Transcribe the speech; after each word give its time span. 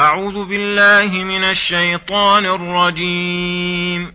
أعوذ 0.00 0.48
بالله 0.48 1.24
من 1.24 1.44
الشيطان 1.44 2.44
الرجيم. 2.44 4.12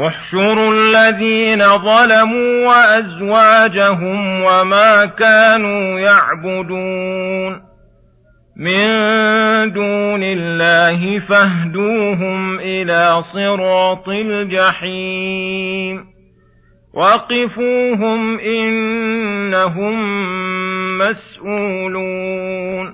احشروا 0.00 0.72
الذين 0.72 1.58
ظلموا 1.58 2.68
وأزواجهم 2.68 4.42
وما 4.42 5.04
كانوا 5.04 6.00
يعبدون. 6.00 7.62
من 8.56 8.88
دون 9.72 10.22
الله 10.22 11.20
فاهدوهم 11.28 12.58
إلى 12.60 13.22
صراط 13.22 14.08
الجحيم. 14.08 16.04
وقفوهم 16.94 18.38
إنهم 18.38 19.94
مسؤولون. 20.98 22.93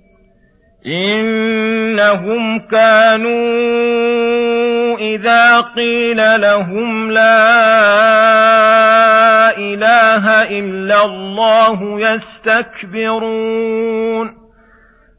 إنهم 0.85 2.59
كانوا 2.59 3.41
إذا 4.97 5.61
قيل 5.61 6.41
لهم 6.41 7.11
لا 7.11 7.57
إله 9.57 10.43
إلا 10.59 11.05
الله 11.05 11.99
يستكبرون 12.09 13.61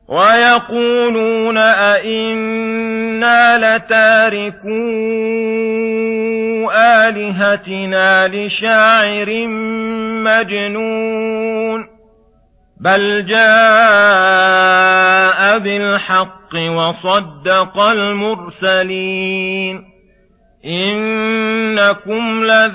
ويقولون 0.08 1.58
أئنا 1.58 3.58
لتاركو 3.58 4.82
آلهتنا 6.74 8.28
لشاعر 8.28 9.46
مجنون 10.24 11.91
بل 12.82 13.26
جاء 13.26 13.38
بالحق 15.58 16.54
وصدق 16.54 17.78
المرسلين 17.80 19.12
انكم 20.64 22.44
لذائق 22.44 22.72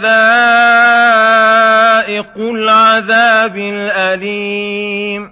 العذاب 2.38 3.58
الاليم 3.58 5.30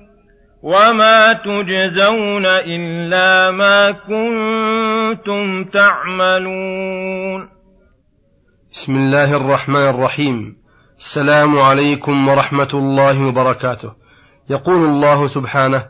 وما 0.64 1.34
تجزون 1.34 2.46
الا 2.46 3.52
ما 3.52 3.92
كنتم 3.92 5.64
تعملون 5.64 7.50
بسم 8.72 8.96
الله 8.96 9.36
الرحمن 9.38 9.90
الرحيم 9.90 10.56
السلام 10.98 11.60
عليكم 11.60 12.28
ورحمه 12.28 12.70
الله 12.74 13.28
وبركاته 13.28 14.05
يقول 14.50 14.86
الله 14.86 15.28
سبحانه 15.28 15.86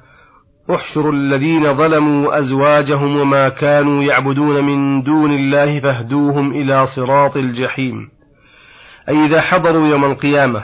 احشروا 0.75 1.13
الذين 1.13 1.73
ظلموا 1.73 2.39
أزواجهم 2.39 3.17
وما 3.17 3.49
كانوا 3.49 4.03
يعبدون 4.03 4.65
من 4.65 5.03
دون 5.03 5.31
الله 5.31 5.79
فاهدوهم 5.79 6.51
إلى 6.51 6.85
صراط 6.85 7.37
الجحيم. 7.37 8.09
أي 9.09 9.25
إذا 9.25 9.41
حضروا 9.41 9.87
يوم 9.87 10.05
القيامة 10.05 10.63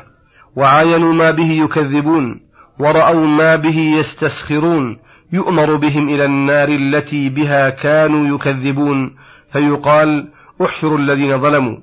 وعاينوا 0.56 1.14
ما 1.14 1.32
به 1.32 1.52
يكذبون 1.52 2.42
ورأوا 2.80 3.28
ما 3.28 3.56
به 3.56 3.78
يستسخرون 3.78 5.00
يؤمر 5.34 5.76
بهم 5.76 6.10
إلى 6.10 6.26
النار 6.26 6.68
التي 6.68 7.30
بها 7.30 7.70
كانوا 7.70 8.36
يكذبون 8.36 9.16
فيقال 9.52 10.32
احشروا 10.62 10.98
الذين 10.98 11.42
ظلموا 11.42 11.78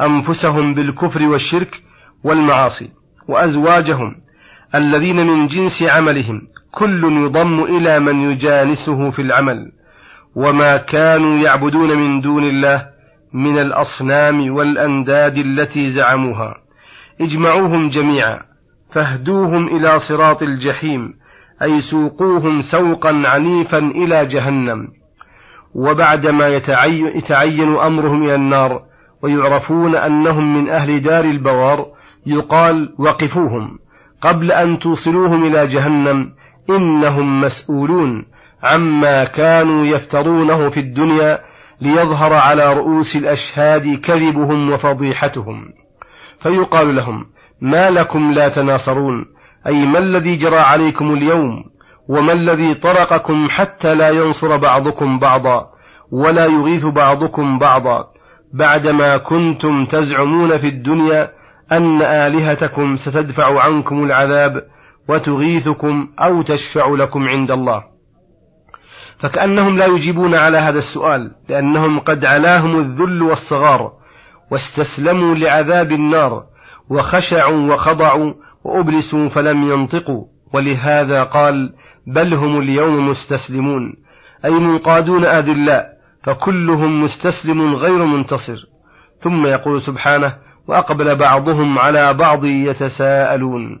أنفسهم 0.00 0.74
بالكفر 0.74 1.22
والشرك 1.22 1.82
والمعاصي 2.24 2.90
وأزواجهم 3.28 4.23
الذين 4.74 5.26
من 5.26 5.46
جنس 5.46 5.82
عملهم 5.82 6.40
كل 6.72 7.04
يضم 7.04 7.64
إلى 7.64 8.00
من 8.00 8.20
يجانسه 8.20 9.10
في 9.10 9.22
العمل 9.22 9.72
وما 10.36 10.76
كانوا 10.76 11.38
يعبدون 11.38 11.96
من 11.98 12.20
دون 12.20 12.44
الله 12.44 12.86
من 13.32 13.58
الأصنام 13.58 14.54
والأنداد 14.54 15.38
التي 15.38 15.88
زعموها. 15.88 16.54
اجمعوهم 17.20 17.90
جميعا 17.90 18.40
فاهدوهم 18.92 19.66
إلى 19.66 19.98
صراط 19.98 20.42
الجحيم 20.42 21.14
أي 21.62 21.80
سوقوهم 21.80 22.60
سوقا 22.60 23.22
عنيفا 23.26 23.78
إلى 23.78 24.26
جهنم. 24.26 24.88
وبعدما 25.74 26.48
يتعين 27.14 27.76
أمرهم 27.76 28.22
إلى 28.22 28.34
النار 28.34 28.82
ويعرفون 29.22 29.96
أنهم 29.96 30.56
من 30.56 30.70
أهل 30.70 31.02
دار 31.02 31.24
البوار 31.24 31.86
يقال 32.26 32.94
وقفوهم. 32.98 33.78
قبل 34.24 34.52
أن 34.52 34.78
توصلوهم 34.78 35.44
إلى 35.44 35.66
جهنم 35.66 36.32
إنهم 36.70 37.40
مسؤولون 37.40 38.24
عما 38.62 39.24
كانوا 39.24 39.86
يفترونه 39.86 40.70
في 40.70 40.80
الدنيا 40.80 41.38
ليظهر 41.80 42.34
على 42.34 42.72
رؤوس 42.72 43.16
الأشهاد 43.16 44.00
كذبهم 44.00 44.72
وفضيحتهم. 44.72 45.64
فيقال 46.42 46.96
لهم 46.96 47.26
ما 47.60 47.90
لكم 47.90 48.30
لا 48.30 48.48
تناصرون؟ 48.48 49.24
أي 49.66 49.86
ما 49.86 49.98
الذي 49.98 50.36
جرى 50.36 50.58
عليكم 50.58 51.14
اليوم؟ 51.14 51.64
وما 52.08 52.32
الذي 52.32 52.74
طرقكم 52.74 53.48
حتى 53.50 53.94
لا 53.94 54.08
ينصر 54.08 54.56
بعضكم 54.56 55.18
بعضا؟ 55.18 55.66
ولا 56.12 56.46
يغيث 56.46 56.84
بعضكم 56.86 57.58
بعضا؟ 57.58 58.04
بعدما 58.54 59.16
كنتم 59.16 59.84
تزعمون 59.84 60.58
في 60.58 60.68
الدنيا 60.68 61.30
أن 61.76 62.02
آلهتكم 62.02 62.96
ستدفع 62.96 63.60
عنكم 63.62 64.04
العذاب 64.04 64.62
وتغيثكم 65.08 66.08
أو 66.18 66.42
تشفع 66.42 66.86
لكم 66.88 67.28
عند 67.28 67.50
الله. 67.50 67.84
فكأنهم 69.18 69.78
لا 69.78 69.86
يجيبون 69.86 70.34
على 70.34 70.58
هذا 70.58 70.78
السؤال 70.78 71.30
لأنهم 71.48 71.98
قد 72.00 72.24
علاهم 72.24 72.78
الذل 72.78 73.22
والصغار 73.22 73.92
واستسلموا 74.50 75.34
لعذاب 75.34 75.92
النار 75.92 76.44
وخشعوا 76.90 77.74
وخضعوا 77.74 78.34
وأبلسوا 78.64 79.28
فلم 79.28 79.62
ينطقوا. 79.62 80.24
ولهذا 80.54 81.24
قال 81.24 81.74
بل 82.06 82.34
هم 82.34 82.60
اليوم 82.60 83.08
مستسلمون 83.08 83.94
أي 84.44 84.50
منقادون 84.50 85.24
أذلاء 85.24 85.86
فكلهم 86.22 87.02
مستسلم 87.02 87.74
غير 87.74 88.04
منتصر. 88.04 88.56
ثم 89.20 89.46
يقول 89.46 89.80
سبحانه 89.80 90.36
وأقبل 90.68 91.16
بعضهم 91.16 91.78
على 91.78 92.14
بعض 92.14 92.44
يتساءلون. 92.44 93.80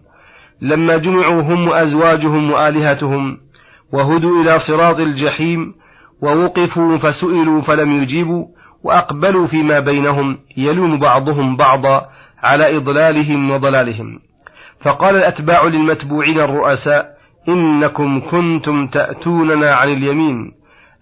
لما 0.60 0.96
جمعوا 0.96 1.42
هم 1.42 1.68
وأزواجهم 1.68 2.50
وآلهتهم 2.50 3.38
وهدوا 3.92 4.42
إلى 4.42 4.58
صراط 4.58 5.00
الجحيم 5.00 5.74
ووقفوا 6.22 6.96
فسئلوا 6.96 7.60
فلم 7.60 7.92
يجيبوا 7.92 8.46
وأقبلوا 8.82 9.46
فيما 9.46 9.80
بينهم 9.80 10.38
يلوم 10.56 10.98
بعضهم 10.98 11.56
بعضا 11.56 12.06
على 12.42 12.76
إضلالهم 12.76 13.50
وضلالهم. 13.50 14.20
فقال 14.80 15.16
الأتباع 15.16 15.64
للمتبوعين 15.64 16.40
الرؤساء 16.40 17.14
إنكم 17.48 18.20
كنتم 18.30 18.86
تأتوننا 18.86 19.74
عن 19.74 19.88
اليمين 19.88 20.52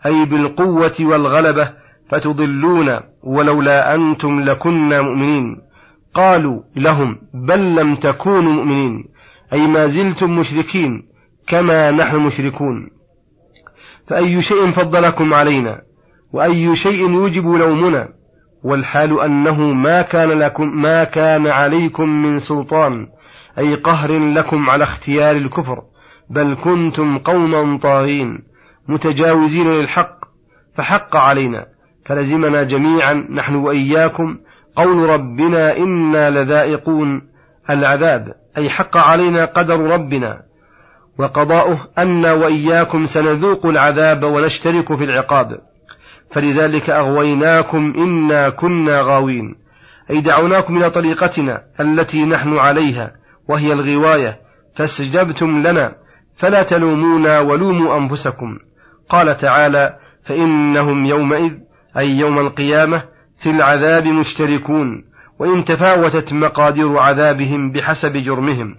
أي 0.07 0.25
بالقوة 0.25 0.95
والغلبة 1.01 1.73
فتضلون 2.11 3.01
ولولا 3.23 3.95
أنتم 3.95 4.41
لكنا 4.41 5.01
مؤمنين. 5.01 5.72
قالوا 6.15 6.63
لهم 6.77 7.19
بل 7.35 7.75
لم 7.75 7.97
تكونوا 7.97 8.53
مؤمنين 8.53 9.05
أي 9.53 9.67
ما 9.67 9.87
زلتم 9.87 10.37
مشركين 10.37 11.03
كما 11.49 11.91
نحن 11.91 12.17
مشركون. 12.17 12.91
فأي 14.09 14.43
شيء 14.43 14.71
فضلكم 14.71 15.35
علينا 15.35 15.83
وأي 16.33 16.77
شيء 16.77 17.11
يوجب 17.11 17.47
لومنا 17.47 18.09
والحال 18.65 19.21
أنه 19.21 19.61
ما 19.61 20.03
كان 20.03 20.29
لكم 20.29 20.83
ما 20.83 21.05
كان 21.05 21.47
عليكم 21.47 22.09
من 22.09 22.39
سلطان 22.39 23.07
أي 23.59 23.75
قهر 23.75 24.19
لكم 24.19 24.71
على 24.71 24.85
اختيار 24.85 25.37
الكفر 25.37 25.83
بل 26.31 26.57
كنتم 26.65 27.19
قوما 27.19 27.79
طاغين 27.79 28.39
متجاوزين 28.89 29.67
للحق 29.69 30.19
فحق 30.77 31.17
علينا 31.17 31.67
فلزمنا 32.07 32.63
جميعا 32.63 33.13
نحن 33.13 33.55
وإياكم 33.55 34.39
قول 34.77 35.09
ربنا 35.09 35.77
إنا 35.77 36.31
لذائقون 36.31 37.23
العذاب 37.71 38.35
أي 38.59 38.71
حق 38.71 38.97
علينا 38.97 39.45
قدر 39.45 39.81
ربنا 39.81 40.43
وقضاؤه 41.19 41.89
أن 41.99 42.27
وإياكم 42.27 43.05
سنذوق 43.05 43.67
العذاب 43.67 44.23
ونشترك 44.23 44.97
في 44.97 45.05
العقاب. 45.05 45.59
فلذلك 46.31 46.91
أغويناكم 46.91 47.95
إنا 47.97 48.49
كنا 48.49 49.01
غاوين 49.01 49.55
أي 50.11 50.21
دعوناكم 50.21 50.77
إلى 50.77 50.91
طريقتنا 50.91 51.63
التي 51.81 52.25
نحن 52.25 52.59
عليها 52.59 53.13
وهي 53.49 53.73
الغواية 53.73 54.39
فاستجبتم 54.75 55.67
لنا 55.67 55.93
فلا 56.37 56.63
تلومونا 56.63 57.41
ولوموا 57.41 57.99
أنفسكم. 57.99 58.59
قال 59.09 59.37
تعالى 59.37 59.97
فإنهم 60.25 61.07
يومئذ 61.07 61.53
أي 61.99 62.11
يوم 62.11 62.39
القيامة 62.39 63.03
في 63.43 63.51
العذاب 63.51 64.07
مشتركون 64.07 65.05
وإن 65.39 65.65
تفاوتت 65.65 66.33
مقادير 66.33 66.99
عذابهم 66.99 67.73
بحسب 67.73 68.13
جرمهم. 68.13 68.75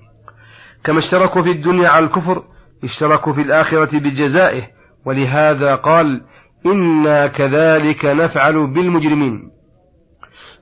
كما 0.83 0.99
اشتركوا 0.99 1.43
في 1.43 1.51
الدنيا 1.51 1.89
على 1.89 2.05
الكفر 2.05 2.43
اشتركوا 2.83 3.33
في 3.33 3.41
الآخرة 3.41 3.99
بجزائه. 3.99 4.63
ولهذا 5.05 5.75
قال 5.75 6.21
إنا 6.65 7.27
كذلك 7.27 8.05
نفعل 8.05 8.73
بالمجرمين. 8.73 9.41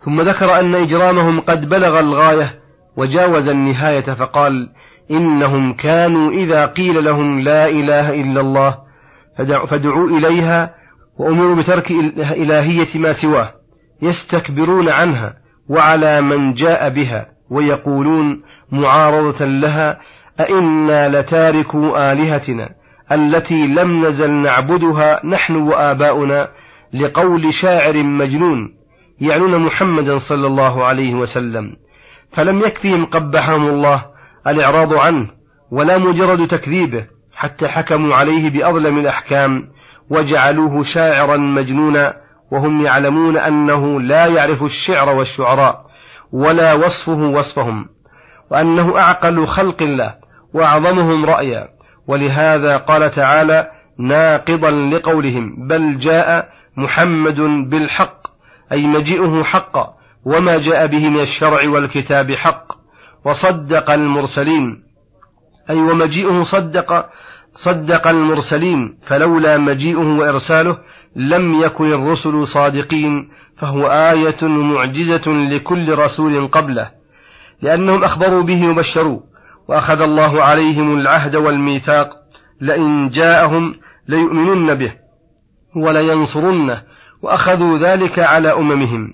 ثم 0.06 0.22
ذكر 0.22 0.60
أن 0.60 0.76
إجرامهم 0.76 1.40
قد 1.40 1.70
بلغ 1.70 2.00
الغاية 2.00 2.60
وجاوز 2.98 3.50
النهاية 3.50 4.02
فقال 4.02 4.70
إنهم 5.12 5.74
كانوا 5.74 6.32
إذا 6.32 6.66
قيل 6.66 7.06
لهم 7.06 7.40
لا 7.40 7.70
إله 7.70 8.22
إلا 8.22 8.42
الله 8.42 8.78
فدعوا 9.68 10.08
إليها 10.08 10.76
وأمروا 11.18 11.56
بترك 11.56 11.92
إلهية 12.18 13.00
ما 13.00 13.12
سواه. 13.12 13.61
يستكبرون 14.02 14.90
عنها 14.90 15.34
وعلى 15.70 16.22
من 16.22 16.54
جاء 16.54 16.90
بها 16.90 17.26
ويقولون 17.50 18.42
معارضة 18.72 19.46
لها 19.46 20.00
أئنا 20.40 21.10
لتاركوا 21.10 22.12
آلهتنا 22.12 22.70
التي 23.12 23.68
لم 23.68 24.06
نزل 24.06 24.32
نعبدها 24.32 25.26
نحن 25.26 25.56
وآباؤنا 25.56 26.50
لقول 26.94 27.54
شاعر 27.54 28.04
مجنون 28.04 28.74
يعنون 29.22 29.58
محمدا 29.58 30.18
صلى 30.18 30.48
الله 30.48 30.86
عليه 30.86 31.16
وسلم. 31.16 31.76
فلم 32.32 32.60
يكفهم 32.60 33.06
قبحهم 33.06 33.68
الله 33.68 34.06
الإعراض 34.48 34.94
عنه 34.94 35.30
ولا 35.72 35.98
مجرد 35.98 36.48
تكذيبه 36.48 37.08
حتى 37.34 37.68
حكموا 37.68 38.16
عليه 38.16 38.50
بأظلم 38.50 38.98
الأحكام 38.98 39.64
وجعلوه 40.10 40.84
شاعرا 40.84 41.38
مجنونا 41.38 42.14
وهم 42.52 42.86
يعلمون 42.86 43.38
أنه 43.38 44.02
لا 44.02 44.26
يعرف 44.26 44.64
الشعر 44.64 45.10
والشعراء 45.10 45.86
ولا 46.32 46.74
وصفه 46.74 47.18
وصفهم 47.18 47.90
وأنه 48.52 48.98
أعقل 48.98 49.46
خلق 49.46 49.82
الله 49.82 50.16
وأعظمهم 50.54 51.26
رأيا. 51.26 51.68
ولهذا 52.08 52.78
قال 52.78 53.12
تعالى 53.12 53.72
ناقضا 54.00 54.72
لقولهم 54.72 55.68
بل 55.68 55.98
جاء 55.98 56.50
محمد 56.78 57.42
بالحق 57.70 58.28
أي 58.72 58.88
مجيئه 58.88 59.44
حقا 59.44 59.94
وما 60.26 60.58
جاء 60.58 60.88
به 60.88 61.10
من 61.10 61.20
الشرع 61.20 61.70
والكتاب 61.70 62.32
حق 62.32 62.68
وصدق 63.26 63.92
المرسلين 63.92 64.84
أي 65.70 65.80
ومجيئه 65.80 66.42
صدق 66.42 67.10
صدق 67.54 68.08
المرسلين 68.08 68.98
فلولا 69.08 69.58
مجيئه 69.58 70.18
وإرساله 70.18 70.78
لم 71.16 71.62
يكن 71.62 71.94
الرسل 71.94 72.48
صادقين 72.48 73.30
فهو 73.58 73.88
آية 73.88 74.48
معجزة 74.48 75.28
لكل 75.28 75.98
رسول 75.98 76.48
قبله 76.48 76.92
لأنهم 77.62 78.04
أخبروا 78.04 78.44
به 78.44 78.70
وبشروا 78.70 79.20
وأخذ 79.68 80.02
الله 80.02 80.44
عليهم 80.44 80.94
العهد 81.00 81.36
والميثاق 81.36 82.10
لئن 82.62 83.10
جاءهم 83.10 83.76
ليؤمنن 84.08 84.76
به 84.76 84.94
ولينصرنه 85.76 86.82
وأخذوا 87.22 87.78
ذلك 87.78 88.20
على 88.20 88.54
أممهم. 88.54 89.14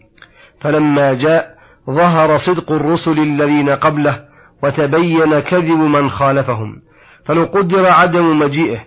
فلما 0.59 1.13
جاء 1.13 1.57
ظهر 1.89 2.37
صدق 2.37 2.71
الرسل 2.71 3.19
الذين 3.19 3.69
قبله 3.69 4.25
وتبين 4.63 5.39
كذب 5.39 5.77
من 5.77 6.09
خالفهم. 6.09 6.81
فلو 7.27 7.43
قدر 7.43 7.85
عدم 7.87 8.39
مجيئه 8.39 8.79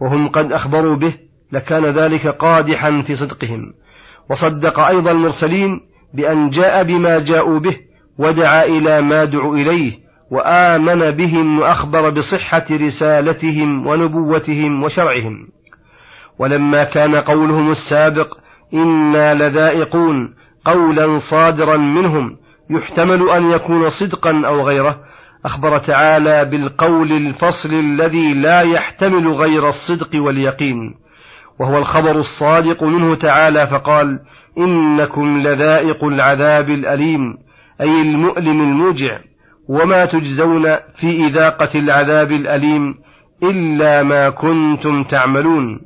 وهم 0.00 0.28
قد 0.28 0.52
أخبروا 0.52 0.96
به 0.96 1.14
لكان 1.52 1.84
ذلك 1.84 2.26
قادحا 2.26 3.02
في 3.06 3.16
صدقهم. 3.16 3.72
وصدق 4.30 4.80
أيضا 4.80 5.10
المرسلين 5.10 5.80
بأن 6.14 6.50
جاء 6.50 6.82
بما 6.82 7.18
جاءوا 7.18 7.58
به 7.58 7.76
ودعا 8.18 8.64
إلى 8.64 9.00
ما 9.00 9.24
دعوا 9.24 9.56
إليه 9.56 9.92
وآمن 10.30 11.10
بهم 11.10 11.60
وأخبر 11.60 12.10
بصحة 12.10 12.64
رسالتهم 12.70 13.86
ونبوتهم 13.86 14.82
وشرعهم. 14.82 15.48
ولما 16.38 16.84
كان 16.84 17.14
قولهم 17.14 17.70
السابق 17.70 18.38
إنا 18.74 19.34
لذائقون 19.34 20.34
قولا 20.64 21.18
صادرا 21.18 21.76
منهم 21.76 22.36
يحتمل 22.70 23.30
أن 23.30 23.50
يكون 23.50 23.88
صدقا 23.88 24.42
أو 24.46 24.60
غيره 24.62 25.00
أخبر 25.46 25.78
تعالى 25.78 26.44
بالقول 26.44 27.12
الفصل 27.12 27.74
الذي 27.74 28.34
لا 28.34 28.60
يحتمل 28.60 29.28
غير 29.28 29.68
الصدق 29.68 30.10
واليقين 30.14 30.94
وهو 31.60 31.78
الخبر 31.78 32.10
الصادق 32.10 32.82
منه 32.82 33.14
تعالى 33.14 33.66
فقال 33.66 34.20
إنكم 34.58 35.42
لذائق 35.42 36.04
العذاب 36.04 36.70
الأليم 36.70 37.34
أي 37.80 38.02
المؤلم 38.02 38.60
الموجع 38.60 39.18
وما 39.68 40.04
تجزون 40.04 40.76
في 40.96 41.26
إذاقة 41.26 41.78
العذاب 41.78 42.32
الأليم 42.32 42.94
إلا 43.42 44.02
ما 44.02 44.30
كنتم 44.30 45.04
تعملون 45.04 45.80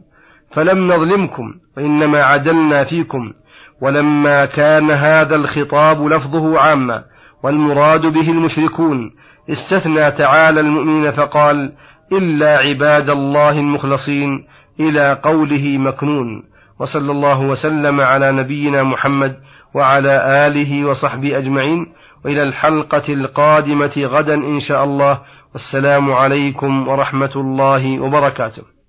فلم 0.53 0.93
نظلمكم 0.93 1.55
وإنما 1.77 2.23
عدلنا 2.23 2.85
فيكم 2.85 3.33
ولما 3.81 4.45
كان 4.45 4.91
هذا 4.91 5.37
الخطاب 5.37 6.07
لفظه 6.07 6.61
عاما 6.61 7.05
والمراد 7.43 8.07
به 8.07 8.31
المشركون 8.31 9.11
استثنى 9.51 10.11
تعالى 10.11 10.61
المؤمنين 10.61 11.13
فقال 11.13 11.73
إلا 12.13 12.59
عباد 12.59 13.11
الله 13.11 13.51
المخلصين 13.51 14.47
إلى 14.81 15.21
قوله 15.25 15.79
مكنون. 15.79 16.43
وصلى 16.81 17.13
الله 17.13 17.41
وسلم 17.41 18.01
على 18.01 18.33
نبينا 18.33 18.83
محمد 18.83 19.37
وعلى 19.75 20.47
آله 20.47 20.85
وصحبه 20.85 21.39
أجمعين. 21.39 21.87
وإلى 22.25 22.43
الحلقة 22.43 23.13
القادمة 23.13 23.93
غدا 23.99 24.35
إن 24.35 24.61
شاء 24.61 24.85
الله. 24.85 25.21
والسلام 25.53 26.13
عليكم 26.13 26.89
ورحمة 26.89 27.33
الله 27.37 28.01
وبركاته. 28.01 28.80